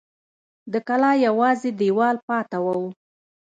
د 0.71 0.73
کلا 0.87 1.11
یوازې 1.27 1.69
دېوال 1.79 2.17
پاته 2.27 2.57
و. 2.63 2.67